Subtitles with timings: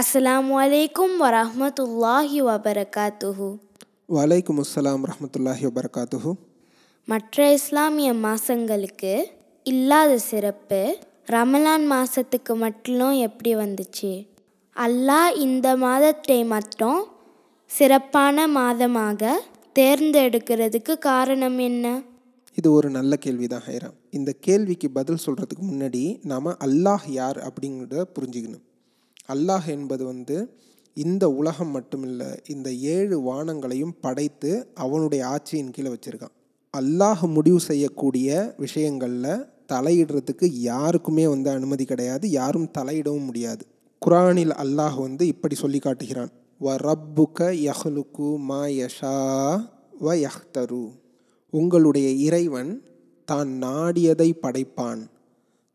[0.00, 3.46] அஸ்ஸலாமு அலைக்கும் வரஹ்மத்துல்லாஹி வபரகாத்துஹு
[4.16, 6.32] வலைக்கும் அஸ்ஸலாம் ரஹமத்துல்லாஹி வபரகாத்துஹு
[7.08, 9.12] மற்ற இஸ்லாமிய மாதங்களுக்கு
[9.66, 10.80] இல்லாத சிறப்பு
[11.34, 14.12] ரமலான் மாதத்துக்கு மட்டும் எப்படி வந்துச்சு?
[14.76, 17.00] அல்லாஹ் இந்த மாதத்தை மட்டும்
[17.70, 19.32] சிறப்பான மாதமாக
[19.76, 21.86] தேர்ந்தெடுக்கிறதுக்கு காரணம் என்ன?
[22.58, 23.98] இது ஒரு நல்ல கேள்வி தான் ஹைராம்.
[24.18, 28.65] இந்த கேள்விக்கு பதில் சொல்கிறதுக்கு முன்னாடி நாம் அல்லாஹ் யார் அப்படிங்கிறத புரிஞ்சுக்கணும்.
[29.28, 30.36] அல்லாஹ் என்பது வந்து
[30.96, 36.34] இந்த உலகம் மட்டுமில்லை இந்த ஏழு வானங்களையும் படைத்து அவனுடைய ஆட்சியின் கீழே வச்சுருக்கான்.
[36.74, 38.28] அல்லாஹ் முடிவு செய்யக்கூடிய
[38.64, 43.64] விஷயங்களில் தலையிடுறதுக்கு யாருக்குமே வந்து அனுமதி கிடையாது யாரும் தலையிடவும் முடியாது.
[44.02, 49.16] குரானில் அல்லாஹ் வந்து இப்படி சொல்லி காட்டுகிறான் வ ரப்புக யஹ்லுக்கு மா யஷா
[50.00, 50.84] வ யஹ்தரு.
[51.52, 52.72] உங்களுடைய இறைவன்
[53.28, 55.02] தான் நாடியதை படைப்பான்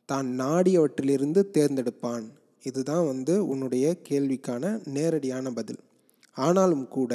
[0.09, 2.25] தான் நாடியவற்றிலிருந்து தேர்ந்தெடுப்பான்.
[2.63, 5.79] இதுதான் வந்து உன்னுடைய கேள்விக்கான நேரடியான பதில்.
[6.31, 7.13] ஆனாலும் கூட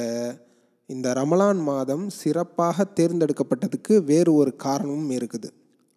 [0.87, 5.49] இந்த ரமலான் மாதம் சிறப்பாக தேர்ந்தெடுக்கப்பட்டதுக்கு வேறு ஒரு காரணமும் இருக்குது.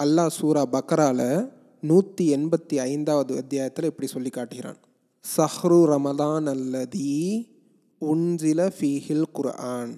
[0.03, 4.77] அல்லாஹ் சூரா பக்ரால நூற்றி எண்பத்தி ஐந்தாவது அத்தியாயத்தில் இப்படி சொல்லி காட்டுகிறான்.
[5.37, 7.49] சஹ்ரு ரமதான் அல்லதி
[8.01, 9.95] உன்சில ஃபீஹில் குர்ஆன்.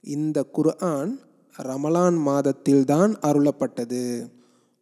[0.00, 1.18] இந்த குர்ஆன்
[1.62, 4.30] ரமலான் மாதத்தில்தான் அருளப்பட்டது.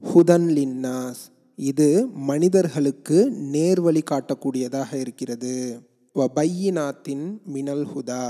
[0.03, 1.23] ஹுதன் லின்னாஸ்.
[1.59, 3.19] இது மனிதர்களுக்கு
[3.55, 5.81] நேர்வழி காட்டக்கூடியதாக இருக்கிறது.
[6.15, 8.25] வபையினாத்தின் மினல் ஹுதா.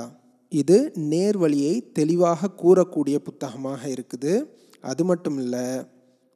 [0.53, 4.33] இது நேர்வழியை தெளிவாக கூறக்கூடிய புத்தகமாக இருக்குது.
[4.81, 5.67] அது மட்டும் இல்லை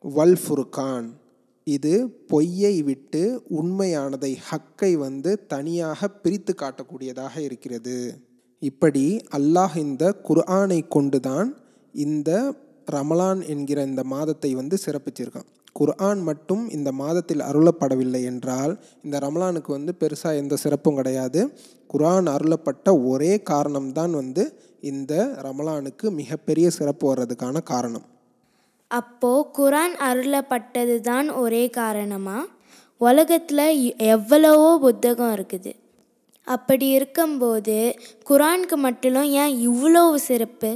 [0.03, 1.09] வல் ஃபுர்கான்.
[1.65, 1.93] இது
[2.33, 7.97] பொய்யை விட்டு உண்மையானதை ஹக்கை வந்து தனியாக பிரித்து காட்டக்கூடியதாக இருக்கிறது.
[8.59, 9.07] இப்படி
[9.39, 11.57] அல்லாஹ் இந்த குர்ஆனை கொண்டுதான்
[11.93, 12.55] இந்த
[12.87, 15.51] ரமலான் என்கிற இந்த மாதத்தை வந்து சிறப்பிச்சிருக்கான்.
[15.77, 18.73] குர்ஆன் மட்டும் இந்த மாதத்தில் அருளப்படவில்லை என்றால்
[19.05, 21.41] இந்த ரமலானுக்கு வந்து பெருசாக எந்த சிறப்பும் கிடையாது.
[21.87, 24.45] குர்ஆன் அருளப்பட்ட ஒரே காரணம்தான் வந்து
[24.81, 25.13] இந்த
[25.47, 28.07] ரமலானுக்கு மிகப்பெரிய சிறப்பு வர்றதுக்கான காரணம்.
[28.91, 32.39] அப்போ குரான் அருளப்பட்டது தான் ஒரே காரணமா?
[33.01, 33.67] உலகத்தில்
[34.15, 35.73] எவ்வளவோ புத்தகம் இருக்குது.
[36.47, 37.77] அப்படி இருக்கும்போது
[38.31, 40.71] குரானுக்கு மட்டும் ஏன் இவ்வளோ சிறப்பு?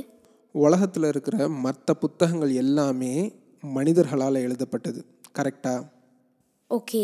[0.55, 3.15] உலகத்தில் இருக்கிற மற்ற புத்தகங்கள் எல்லாமே
[3.63, 5.01] மனிதர்களால் எழுதப்பட்டது.
[5.39, 5.81] கரெக்டாக
[6.71, 7.03] ஓகே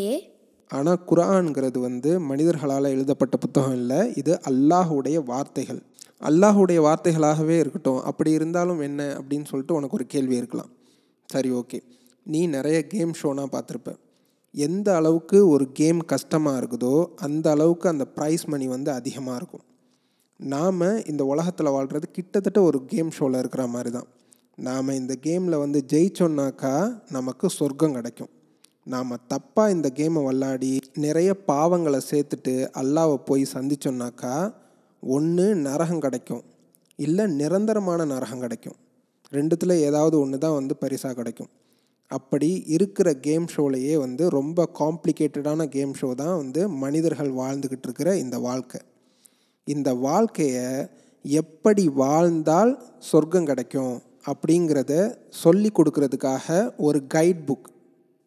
[0.71, 3.99] ஆனால் குரான்ங்கிறது வந்து மனிதர்களால் எழுதப்பட்ட புத்தகம் இல்லை.
[4.21, 5.81] இது அல்லாஹுடைய வார்த்தைகள்.
[6.29, 8.01] அல்லாஹுடைய வார்த்தைகளாகவே இருக்கட்டும்.
[8.03, 10.71] அப்படி இருந்தாலும் என்ன அப்படின்னு சொல்லிட்டு உனக்கு ஒரு கேள்வி இருக்கலாம்.
[11.29, 11.79] சரி ஓகே
[12.27, 13.93] நீ நிறைய கேம் ஷோனா பார்த்துருப்ப.
[14.55, 16.95] எந்த அளவுக்கு ஒரு கேம் கஷ்டமாக இருக்குதோ
[17.27, 19.65] அந்த அளவுக்கு அந்த ப்ரைஸ் மணி வந்து அதிகமாக இருக்கும்.
[20.41, 24.09] நாம் இந்த உலகத்தில் வாழ்கிறது கிட்டத்தட்ட ஒரு கேம் ஷோவில் இருக்கிற மாதிரி தான்.
[24.59, 28.29] நாம் இந்த கேமில் வந்து ஜெயிச்சோன்னாக்கா நமக்கு சொர்க்கம் கிடைக்கும்.
[28.85, 34.53] நாம் தப்பாக இந்த கேமை விளாடி நிறைய பாவங்களை சேர்த்துட்டு அல்லாவை போய் சந்திச்சோன்னாக்கா
[35.01, 36.43] ஒன்று நரகம் கிடைக்கும்.
[36.97, 38.75] இல்லை நிரந்தரமான நரகம் கிடைக்கும்.
[39.31, 41.49] ரெண்டுத்தில் ஏதாவது ஒன்று தான் வந்து பரிசாக கிடைக்கும்.
[42.07, 48.39] அப்படி இருக்கிற கேம் ஷோலையே வந்து ரொம்ப காம்ப்ளிகேட்டடான கேம் ஷோ தான் வந்து மனிதர்கள் வாழ்ந்துக்கிட்டு இருக்கிற இந்த
[48.39, 48.81] வாழ்க்கை.
[49.65, 50.89] இந்த வாழ்க்கையை
[51.23, 54.03] எப்படி வாழ்ந்தால் சொர்க்கம் கிடைக்கும்?
[54.27, 54.93] அப்படிங்கிறத
[55.29, 57.69] சொல்லி கொடுக்கறதுக்காக ஒரு கைட் புக்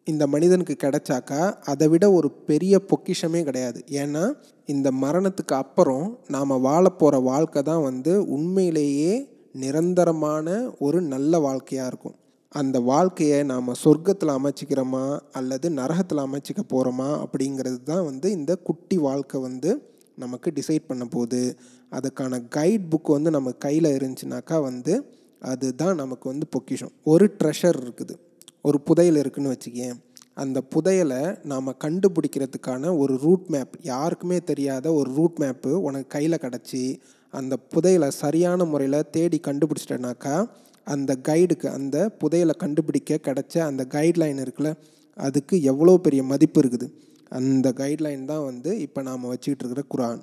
[0.04, 3.84] இந்த மனிதனுக்கு கிடைச்சாக்கா அதை விட ஒரு பெரிய பொக்கிஷமே கிடையாது.
[4.02, 4.24] ஏன்னா
[4.66, 9.14] இந்த மரணத்துக்கு அப்புறம் நாம் வாழப்போகிற வாழ்க்கை தான் வந்து உண்மையிலேயே
[9.52, 12.16] நிரந்தரமான ஒரு நல்ல வாழ்க்கையாக இருக்கும்.
[12.48, 19.40] அந்த வாழ்க்கையை நாம் சொர்க்கத்தில் அமைச்சிக்கிறோமா அல்லது நரகத்தில் அமைச்சிக்க போகிறோமா அப்படிங்கிறது தான் வந்து இந்த குட்டி வாழ்க்கை
[19.40, 19.70] வந்து
[20.14, 21.56] நமக்கு டிசைட் பண்ண போகுது.
[21.92, 24.94] அதுக்கான கைட் புக் வந்து நம்ம கையில் இருந்துச்சுனாக்கா வந்து
[25.40, 26.92] அதுதான் நமக்கு வந்து பொக்கிஷம்.
[27.04, 28.14] ஒரு ட்ரெஷர் இருக்குது.
[28.62, 29.94] ஒரு புதையல் இருக்குதுன்னு வச்சுக்கேன்.
[30.34, 37.00] அந்த புதையலை நாம் கண்டுபிடிக்கிறதுக்கான ஒரு ரூட் மேப் யாருக்குமே தெரியாத ஒரு ரூட் மேப்பு உனக்கு கையில் கிடச்சி
[37.30, 40.48] அந்த புதையலை சரியான முறையில் தேடி கண்டுபிடிச்சிட்டனாக்கா
[40.84, 44.74] அந்த கைடுக்கு அந்த புதையலை கண்டுபிடிக்க கிடைச்ச அந்த கைட்லைன் இருக்குல்ல
[45.14, 46.92] அதுக்கு எவ்வளோ பெரிய மதிப்பு இருக்குது.
[47.28, 50.20] அந்த கைட்லைன் தான் வந்து இப்போ நாம் வச்சுக்கிட்டு இருக்கிற குரான்.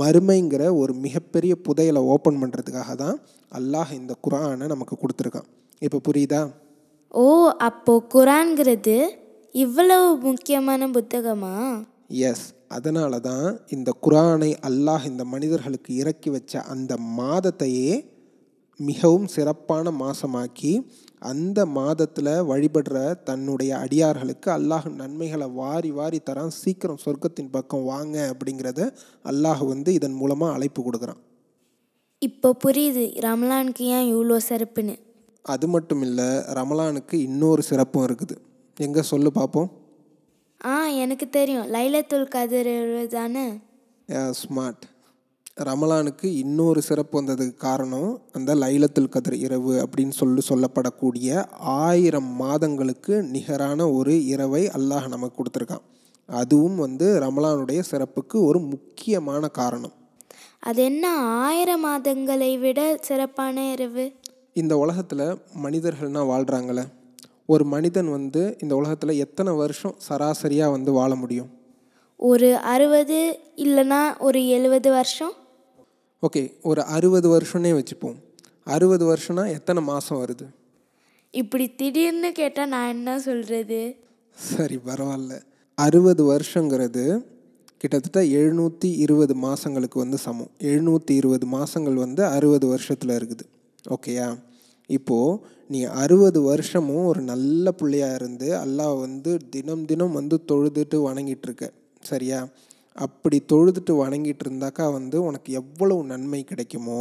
[0.00, 3.16] மறுமைங்கிற ஒரு மிகப்பெரிய புதையலை ஓப்பன் பண்ணுறதுக்காக தான்
[3.52, 5.48] அல்லாஹ் இந்த குரானை நமக்கு கொடுத்துருக்கான்.
[5.82, 6.40] இப்போ புரியுதா?
[7.14, 7.24] ஓ
[7.58, 8.96] அப்போ குரான்கிறது
[9.54, 11.54] இவ்வளவு முக்கியமான புத்தகமா?
[12.08, 17.90] எஸ் அதனால தான் இந்த குரானை அல்லாஹ் இந்த மனிதர்களுக்கு இறக்கி வச்ச அந்த மாதத்தையே
[18.80, 20.72] மிகவும் சிறப்பான மாதமாக்கி
[21.22, 22.96] அந்த மாதத்தில் வழிபடுற
[23.28, 26.52] தன்னுடைய அடியார்களுக்கு அல்லாஹ் நன்மைகளை வாரி வாரி தரான்.
[26.62, 28.80] சீக்கிரம் சொர்க்கத்தின் பக்கம் வாங்க அப்படிங்கிறத
[29.30, 31.20] அல்லாஹ் வந்து இதன் மூலமாக அழைப்பு கொடுக்குறான்.
[32.22, 34.94] இப்போ புரியுது ரமலானுக்கு ஏன் இவ்வளோ சிறப்புன்னு?
[35.44, 36.28] அது மட்டும் இல்லை
[36.58, 38.36] ரமலானுக்கு இன்னொரு சிறப்பும் இருக்குது.
[38.76, 39.70] எங்கே சொல்லு பார்ப்போம்
[40.60, 40.74] ஆ
[41.04, 41.66] எனக்கு தெரியும்.
[41.74, 42.74] லைலத்துல் கதிர்
[43.16, 43.46] தானே
[44.40, 44.84] ஸ்மார்ட்
[45.64, 53.90] ரமலானுக்கு இன்னொரு சிறப்பு வந்ததுக்கு காரணம் அந்த லைலத்துல் கதிர் இரவு அப்படின்னு சொல்லி சொல்லப்படக்கூடிய ஆயிரம் மாதங்களுக்கு நிகரான
[53.90, 55.84] ஒரு இரவை அல்லாஹ் நமக்கு கொடுத்துருக்கான்.
[56.26, 59.94] அதுவும் வந்து ரமலானுடைய சிறப்புக்கு ஒரு முக்கியமான காரணம்.
[60.60, 61.14] அது என்ன
[61.46, 64.12] ஆயிரம் மாதங்களை விட சிறப்பான இரவு?
[64.52, 65.26] இந்த உலகத்தில்
[65.62, 66.84] மனிதர்கள்னால் வாழ்கிறாங்களே
[67.46, 71.50] ஒரு மனிதன் வந்து இந்த உலகத்தில் எத்தனை வருஷம் சராசரியாக வந்து வாழ முடியும்?
[72.16, 75.34] ஒரு அறுபது இல்லைன்னா ஒரு எழுபது வருஷம்?
[76.22, 78.14] ஓகே ஒரு அறுபது வருஷம்னே வச்சுப்போம்.
[78.64, 80.46] அறுபது வருஷம்னா எத்தனை மாதம் வருது?
[81.30, 83.96] இப்படி திடீர்னு கேட்டால் நான் என்ன சொல்கிறது
[84.38, 85.40] சரி பரவாயில்ல.
[85.74, 87.24] அறுபது வருஷங்கிறது
[87.78, 90.50] கிட்டத்தட்ட எழுநூற்றி இருபது மாதங்களுக்கு வந்து சமம்.
[90.58, 93.44] எழுநூற்றி இருபது மாதங்கள் வந்து அறுபது வருஷத்தில் இருக்குது.
[93.88, 94.38] ஓகேயா?
[94.86, 101.42] இப்போது நீ அறுபது வருஷமும் ஒரு நல்ல பிள்ளையாக இருந்து அல்லாஹ் வந்து தினம் தினம் வந்து தொழுதுட்டு வணங்கிட்டு
[101.42, 101.72] இருக்க.
[102.00, 102.48] சரியா?
[102.96, 107.00] அப்படி தொழுதுட்டு வணங்கிட்டு இருந்தாக்கா வந்து உனக்கு எவ்வளவு நன்மை கிடைக்குமோ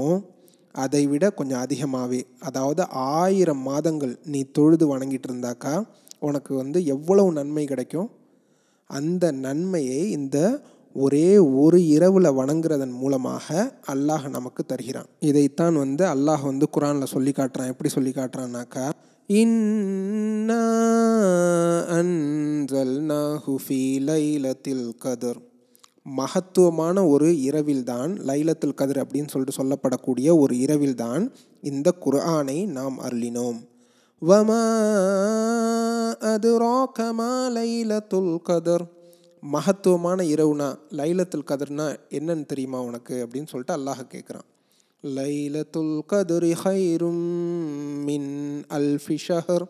[0.76, 5.74] அதை விட கொஞ்சம் அதிகமாகவே அதாவது ஆயிரம் மாதங்கள் நீ தொழுது வணங்கிட்டு இருந்தாக்கா
[6.20, 8.10] உனக்கு வந்து எவ்வளவு நன்மை கிடைக்கும்?
[8.90, 10.38] அந்த நன்மையை இந்த
[10.96, 13.48] ஒரே ஒரு இரவில் வணங்குறதன் மூலமாக
[13.94, 15.10] அல்லாஹ் நமக்கு தருகிறான்.
[15.20, 17.72] இதைத்தான் வந்து அல்லாஹ் வந்து குரானில் சொல்லி காட்டுறான்.
[17.74, 18.86] எப்படி சொல்லி காட்டுறான்னாக்கா
[19.30, 20.62] இன்னா
[21.98, 25.42] அன்சல் நஹுஃபி லைலத்தில் கதர்.
[26.08, 31.32] மகத்துவமான ஒரு இரவில்தான் லைலத்துல் கதிர் அப்படின்னு சொல்லிட்டு சொல்லப்படக்கூடிய ஒரு இரவில்தான்
[31.62, 33.68] இந்த குர்ஆனை நாம் அருளினோம்.
[34.20, 34.62] வமா
[36.20, 38.86] அதுராகமா லைலத்துல் கதர்.
[39.42, 44.48] மகத்துவமான இரவுனா லைலத்துல் கதர்னா என்னன்னு தெரியுமா உனக்கு அப்படின்னு சொல்லிட்டு அல்லாஹ் கேட்குறான்
[45.04, 49.66] லைலத்துல் கதுரி ஹைரும் மின் அல்ஃபி ஷஹர்.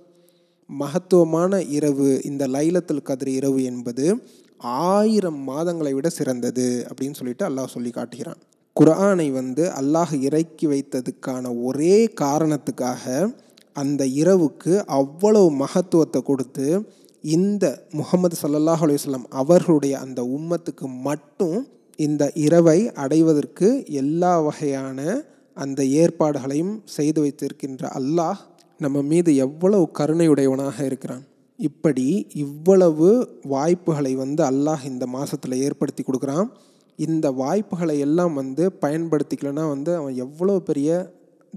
[0.68, 4.28] மகத்துவமான இரவு இந்த லைலத்துல் கதிர் இரவு என்பது
[4.60, 8.38] ஆயிரம் மாதங்களை விட சிறந்தது அப்படின்னு சொல்லிட்டு அல்லாஹ் சொல்லி காட்டுகிறான்.
[8.76, 13.34] குரானை வந்து அல்லாஹ் இறக்கி வைத்ததுக்கான ஒரே காரணத்துக்காக
[13.74, 16.86] அந்த இரவுக்கு அவ்வளவு மகத்துவத்தை கொடுத்து
[17.24, 26.82] இந்த முகமது சல்லாஹ் அலுவலம் அவர்களுடைய அந்த உம்மத்துக்கு மட்டும் இந்த இரவை அடைவதற்கு எல்லா வகையான அந்த ஏற்பாடுகளையும்
[26.86, 28.38] செய்து வைத்திருக்கின்ற அல்லாஹ்
[28.78, 31.24] நம்ம மீது எவ்வளவு கருணையுடையவனாக இருக்கிறான்.
[31.58, 36.50] இப்படி இவ்வளவு வாய்ப்புகளை வந்து அல்லாஹ் இந்த மாதத்தில் ஏற்படுத்தி கொடுக்குறான்.
[36.96, 41.14] இந்த வாய்ப்புகளை எல்லாம் வந்து பயன்படுத்திக்கலனா வந்து அவன் எவ்வளோ பெரிய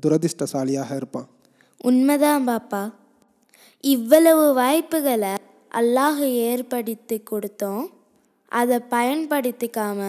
[0.06, 1.28] துரதிர்ஷ்டசாலியாக இருப்பான்.
[1.78, 2.92] உண்மைதான் பாப்பா.
[3.80, 5.34] இவ்வளவு வாய்ப்புகளை
[5.70, 7.86] அல்லாஹ் ஏற்படுத்தி கொடுத்தோம்.
[8.48, 10.02] அதை பயன்படுத்திக்காம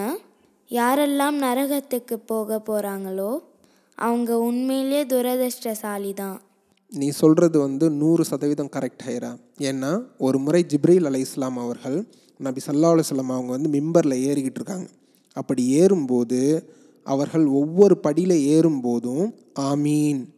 [0.68, 3.38] யாரெல்லாம் நரகத்துக்கு போக போகிறாங்களோ
[3.94, 6.40] அவங்க உண்மையிலே துரதிர்ஷ்டசாலி தான்
[6.92, 9.38] நீ சொல்கிறது வந்து நூறு சதவீதம் கரெக்ட் ஹைரா.
[9.58, 14.88] ஏன்னா ஒரு முறை ஜிப்ரீல் அலை இஸ்லாம் அவர்கள் நபி சல்லா அலுவலாம் அவங்க வந்து மிம்பரில் ஏறிக்கிட்டு இருக்காங்க.
[15.32, 16.68] அப்படி ஏறும்போது
[17.02, 20.28] அவர்கள் ஒவ்வொரு படியில் ஏறும்போதும் ஆமீன்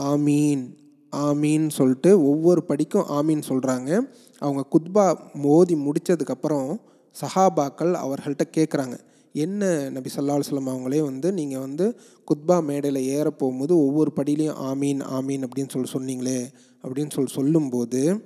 [0.00, 0.78] ஆமீன்
[1.12, 4.08] ஆமீன் சொல்லிட்டு ஒவ்வொரு படிக்கும் ஆமீன் சொல்கிறாங்க
[4.38, 6.76] அவங்க குத்பா மோதி முடித்ததுக்கப்புறம்
[7.20, 8.98] சஹாபாக்கள் அவர்கள்ட்ட கேட்குறாங்க
[9.34, 11.96] என்ன நபி சல்லா அலுவலம் அவங்களே வந்து நீங்கள் வந்து
[12.28, 16.50] குத்பா மேடையில் ஏற போகும்போது ஒவ்வொரு படியிலையும் ஆமீன் ஆமீன் அப்படின்னு சொல்லி சொன்னீங்களே
[16.84, 18.20] அப்படின்னு சொல்லி சொல்லும்போது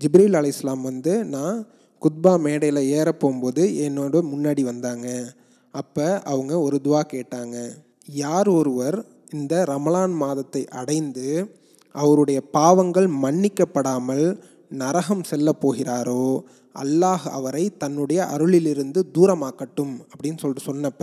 [0.00, 1.66] ஜிப்ரீல் அலி இஸ்லாம் வந்து நான்
[2.02, 5.34] குத்பா மேடையில் ஏற போகும்போது என்னோட முன்னாடி வந்தாங்க.
[5.70, 7.56] அப்போ அவங்க ஒரு துவா கேட்டாங்க.
[8.06, 11.56] யார் ஒருவர் இந்த ரமலான் மாதத்தை அடைந்து
[11.92, 16.44] அவருடைய பாவங்கள் மன்னிக்கப்படாமல் நரகம் செல்ல போகிறாரோ
[16.82, 21.02] அல்லாஹ் அவரை தன்னுடைய அருளிலிருந்து தூரமாக்கட்டும் அப்படின்னு சொல்லிட்டு சொன்னப்ப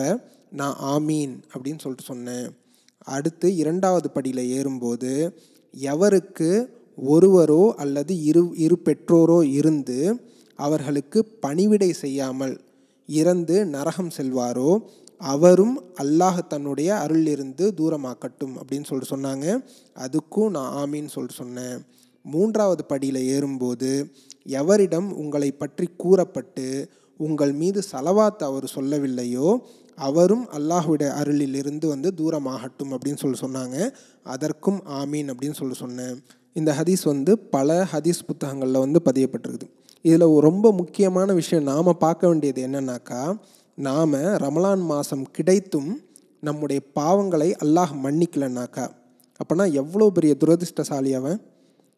[0.59, 2.47] நான் ஆமீன் அப்படின்னு சொல்லிட்டு சொன்னேன்.
[3.15, 5.11] அடுத்து இரண்டாவது படியில் ஏறும்போது
[5.73, 6.49] எவருக்கு
[6.97, 9.99] ஒருவரோ அல்லது இரு இரு பெற்றோரோ இருந்து
[10.59, 12.55] அவர்களுக்கு பணிவிடை செய்யாமல்
[13.09, 14.71] இறந்து நரகம் செல்வாரோ
[15.33, 19.45] அவரும் அல்லாஹ் தன்னுடைய அருளிலிருந்து தூரமாக்கட்டும் அப்படின்னு சொல்லிட்டு சொன்னாங்க.
[20.05, 21.77] அதுக்கும் நான் ஆமீன்னு சொல்லிட்டு சொன்னேன்.
[22.25, 23.91] மூன்றாவது படியில் ஏறும்போது
[24.45, 29.57] எவரிடம் உங்களை பற்றி கூறப்பட்டு உங்கள் மீது சலவாத் அவர் சொல்லவில்லையோ
[29.95, 33.93] அவரும் அல்லாஹுடைய அருளிலிருந்து வந்து தூரமாகட்டும் அப்படின்னு சொல்லி சொன்னாங்க.
[34.23, 36.23] அதற்கும் ஆமீன் அப்படின்னு சொல்லி சொன்னேன்.
[36.53, 39.67] இந்த ஹதீஸ் வந்து பல ஹதீஸ் புத்தகங்களில் வந்து பதியப்பட்டிருக்குது.
[40.01, 43.39] இதில் ரொம்ப முக்கியமான விஷயம் நாம் பார்க்க வேண்டியது என்னன்னாக்கா
[43.77, 46.01] நாம் ரமலான் மாதம் கிடைத்தும்
[46.39, 48.89] நம்முடைய பாவங்களை அல்லாஹ் மன்னிக்கலைன்னாக்கா.
[49.39, 51.41] அப்போனா எவ்வளோ பெரிய துரதிருஷ்டசாலி அவன்?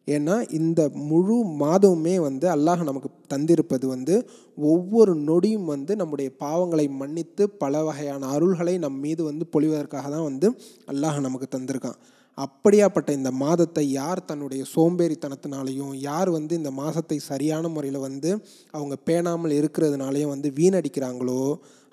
[0.08, 4.14] ஏன்னா இந்த முழு மாதமுமே வந்து அல்லாஹ் நமக்கு தந்திருப்பது வந்து
[4.58, 10.48] ஒவ்வொரு நொடியும் வந்து நம்முடைய பாவங்களை மன்னித்து பல வகையான அருள்களை நம் மீது வந்து பொழிவதற்காக தான் வந்து
[10.86, 11.98] அல்லாஹ் நமக்கு தந்திருக்கான்.
[12.38, 18.30] அப்படியாப்பட்ட இந்த மாதத்தை யார் தன்னுடைய சோம்பேறித்தனத்தினாலையும் யார் வந்து இந்த மாதத்தை சரியான முறையில் வந்து
[18.74, 21.40] அவங்க பேணாமல் இருக்கிறதுனாலையும் வந்து வீணடிக்கிறாங்களோ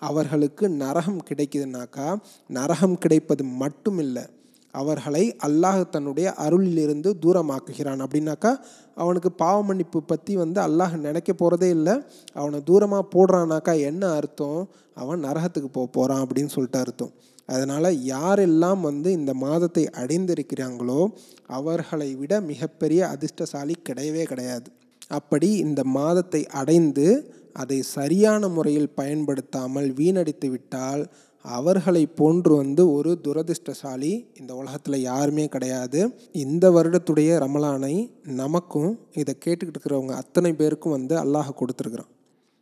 [0.01, 2.07] அவர்களுக்கு நரகம் கிடைக்குதுனாக்கா
[2.49, 4.25] நரகம் கிடைப்பது மட்டும் இல்லை
[4.81, 8.01] அவர்களை அல்லாஹ் தன்னுடைய அருளிலிருந்து தூரமாக்குகிறான்.
[8.05, 8.51] அப்படின்னாக்கா
[9.03, 11.95] அவனுக்கு பாவ மன்னிப்பு பற்றி வந்து அல்லாஹ் நினைக்க போகிறதே இல்லை.
[12.39, 14.59] அவனை தூரமாக போடுறானாக்கா என்ன அர்த்தம்?
[15.03, 17.13] அவன் நரகத்துக்கு போக போகிறான் அப்படின்னு சொல்லிட்டு அர்த்தம்.
[17.55, 21.01] அதனால் யாரெல்லாம் வந்து இந்த மாதத்தை அடைந்திருக்கிறாங்களோ
[21.57, 24.67] அவர்களை விட மிகப்பெரிய அதிர்ஷ்டசாலி கிடையவே கிடையாது.
[25.17, 27.07] அப்படி இந்த மாதத்தை அடைந்து
[27.63, 31.03] அதை சரியான முறையில் பயன்படுத்தாமல் வீணடித்து விட்டால்
[31.57, 35.99] அவர்களை போன்று வந்து ஒரு துரதிர்ஷ்டசாலி இந்த உலகத்தில் யாருமே கிடையாது.
[36.31, 42.11] இந்த வருடத்துடைய ரமலானை நமக்கும் இதை கேட்டுக்கிட்டு இருக்கிறவங்க அத்தனை பேருக்கும் வந்து அல்லாஹ் கொடுத்துருக்குறான்.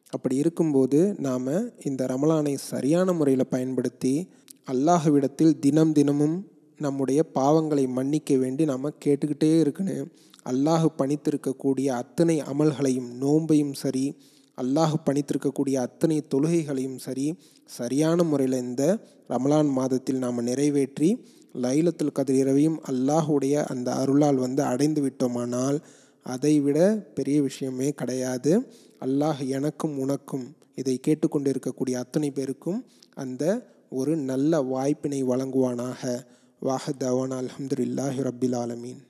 [0.10, 4.30] அப்படி இருக்கும்போது நாம் இந்த ரமலானை சரியான முறையில் பயன்படுத்தி
[4.72, 6.48] அல்லாஹ்விடத்தில் தினம் தினமும்
[6.78, 10.12] நம்முடைய பாவங்களை மன்னிக்க வேண்டி நாம் கேட்டுக்கிட்டே இருக்கணும்.
[10.52, 14.06] அல்லாஹ் பணித்திருக்கக்கூடிய அத்தனை அமல்களையும் நோன்பையும் சரி
[14.58, 18.84] அல்லாஹ் பணித்திருக்கக்கூடிய அத்தனை தொழுகைகளையும் சரி சரியான முறையில் இந்த
[19.30, 21.10] ரமலான் மாதத்தில் நாம் நிறைவேற்றி
[21.62, 25.78] லைலத்துல் கதிர் இரவையும் அல்லாஹுடைய அந்த அருளால் வந்து அடைந்து விட்டோமானால்
[26.26, 26.78] அதைவிட
[27.14, 28.52] பெரிய விஷயமே கிடையாது.
[29.00, 30.46] அல்லாஹ் எனக்கும் உனக்கும்
[30.76, 32.80] இதை கேட்டுக்கொண்டிருக்கக்கூடிய அத்தனை பேருக்கும்
[33.14, 33.44] அந்த
[33.90, 36.02] ஒரு நல்ல வாய்ப்பினை வழங்குவானாக.
[36.62, 39.02] வாஹத் தவான் அலமதுல்லாஹி ரபில் ஆலமீன்.